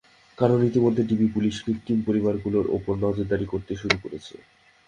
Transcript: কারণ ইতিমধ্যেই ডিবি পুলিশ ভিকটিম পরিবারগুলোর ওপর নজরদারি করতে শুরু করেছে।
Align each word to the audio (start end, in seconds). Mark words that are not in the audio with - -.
কারণ 0.37 0.59
ইতিমধ্যেই 0.63 1.07
ডিবি 1.09 1.27
পুলিশ 1.35 1.55
ভিকটিম 1.65 1.97
পরিবারগুলোর 2.07 2.65
ওপর 2.77 2.93
নজরদারি 3.05 3.45
করতে 3.53 3.73
শুরু 3.81 3.95
করেছে। 4.03 4.35